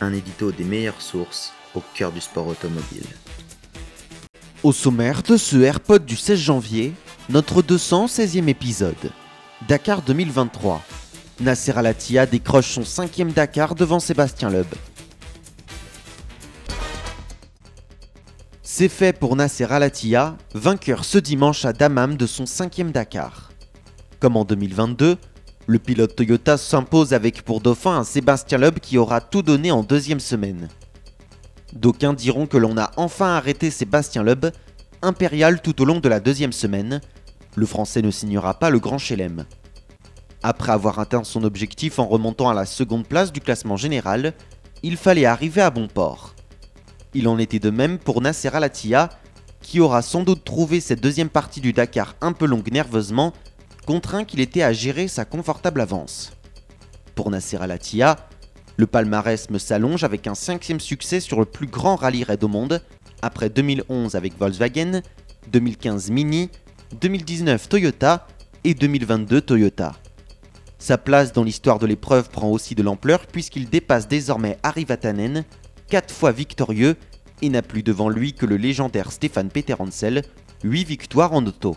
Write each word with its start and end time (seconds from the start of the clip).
Un 0.00 0.12
édito 0.12 0.52
des 0.52 0.64
meilleures 0.64 1.00
sources 1.00 1.52
au 1.74 1.82
cœur 1.94 2.12
du 2.12 2.20
sport 2.20 2.46
automobile. 2.48 3.06
Au 4.62 4.72
sommaire 4.72 5.22
de 5.22 5.36
ce 5.36 5.56
AirPod 5.56 6.04
du 6.04 6.16
16 6.16 6.38
janvier, 6.38 6.92
notre 7.28 7.62
216e 7.62 8.48
épisode. 8.48 9.12
Dakar 9.68 10.02
2023. 10.02 10.82
Nasser 11.40 11.72
Al-Attiyah 11.76 12.26
décroche 12.26 12.72
son 12.72 12.84
cinquième 12.84 13.32
Dakar 13.32 13.74
devant 13.74 14.00
Sébastien 14.00 14.50
Loeb. 14.50 14.66
C'est 18.62 18.88
fait 18.88 19.16
pour 19.16 19.36
Nasser 19.36 19.64
Al-Attiyah, 19.70 20.36
vainqueur 20.54 21.04
ce 21.04 21.18
dimanche 21.18 21.64
à 21.64 21.72
Dammam 21.72 22.16
de 22.16 22.26
son 22.26 22.46
cinquième 22.46 22.90
Dakar. 22.90 23.52
Comme 24.18 24.36
en 24.36 24.44
2022, 24.44 25.16
le 25.66 25.78
pilote 25.78 26.14
Toyota 26.14 26.58
s'impose 26.58 27.14
avec 27.14 27.42
pour 27.42 27.60
dauphin 27.60 27.98
un 27.98 28.04
Sébastien 28.04 28.58
Loeb 28.58 28.80
qui 28.80 28.98
aura 28.98 29.20
tout 29.20 29.42
donné 29.42 29.70
en 29.70 29.82
deuxième 29.82 30.20
semaine. 30.20 30.68
D'aucuns 31.72 32.12
diront 32.12 32.46
que 32.46 32.58
l'on 32.58 32.76
a 32.76 32.90
enfin 32.96 33.34
arrêté 33.34 33.70
Sébastien 33.70 34.22
Loeb, 34.22 34.46
impérial 35.00 35.62
tout 35.62 35.80
au 35.80 35.84
long 35.84 36.00
de 36.00 36.08
la 36.08 36.20
deuxième 36.20 36.52
semaine. 36.52 37.00
Le 37.56 37.66
Français 37.66 38.02
ne 38.02 38.10
signera 38.10 38.54
pas 38.54 38.68
le 38.70 38.78
Grand 38.78 38.98
Chelem. 38.98 39.46
Après 40.42 40.72
avoir 40.72 40.98
atteint 40.98 41.24
son 41.24 41.44
objectif 41.44 41.98
en 41.98 42.06
remontant 42.06 42.50
à 42.50 42.54
la 42.54 42.66
seconde 42.66 43.06
place 43.06 43.32
du 43.32 43.40
classement 43.40 43.78
général, 43.78 44.34
il 44.82 44.98
fallait 44.98 45.24
arriver 45.24 45.62
à 45.62 45.70
bon 45.70 45.88
port. 45.88 46.34
Il 47.14 47.26
en 47.26 47.38
était 47.38 47.58
de 47.58 47.70
même 47.70 47.98
pour 47.98 48.20
Nasser 48.20 48.48
Al-Attiyah, 48.52 49.08
qui 49.62 49.80
aura 49.80 50.02
sans 50.02 50.24
doute 50.24 50.44
trouvé 50.44 50.80
cette 50.80 51.00
deuxième 51.00 51.30
partie 51.30 51.62
du 51.62 51.72
Dakar 51.72 52.16
un 52.20 52.32
peu 52.32 52.44
longue 52.44 52.70
nerveusement, 52.70 53.32
contraint 53.84 54.24
qu'il 54.24 54.40
était 54.40 54.62
à 54.62 54.72
gérer 54.72 55.08
sa 55.08 55.24
confortable 55.24 55.80
avance. 55.80 56.32
Pour 57.14 57.30
Nasser 57.30 57.58
Al-Attiyah, 57.60 58.16
le 58.76 58.86
palmarès 58.86 59.50
me 59.50 59.58
s'allonge 59.58 60.04
avec 60.04 60.26
un 60.26 60.34
cinquième 60.34 60.80
succès 60.80 61.20
sur 61.20 61.38
le 61.38 61.46
plus 61.46 61.66
grand 61.66 61.96
rallye 61.96 62.24
raid 62.24 62.42
au 62.42 62.48
monde, 62.48 62.82
après 63.22 63.48
2011 63.48 64.16
avec 64.16 64.36
Volkswagen, 64.38 65.00
2015 65.52 66.10
Mini, 66.10 66.50
2019 67.00 67.68
Toyota 67.68 68.26
et 68.64 68.74
2022 68.74 69.40
Toyota. 69.40 69.92
Sa 70.78 70.98
place 70.98 71.32
dans 71.32 71.44
l'histoire 71.44 71.78
de 71.78 71.86
l'épreuve 71.86 72.30
prend 72.30 72.50
aussi 72.50 72.74
de 72.74 72.82
l'ampleur 72.82 73.26
puisqu'il 73.26 73.68
dépasse 73.68 74.08
désormais 74.08 74.58
Harry 74.62 74.84
Vatanen, 74.84 75.44
4 75.88 76.12
fois 76.12 76.32
victorieux, 76.32 76.96
et 77.42 77.48
n'a 77.48 77.62
plus 77.62 77.82
devant 77.82 78.08
lui 78.08 78.32
que 78.32 78.46
le 78.46 78.56
légendaire 78.56 79.12
Stéphane 79.12 79.50
Peter 79.50 79.74
Hansel, 79.78 80.22
8 80.62 80.84
victoires 80.84 81.32
en 81.32 81.44
auto. 81.46 81.76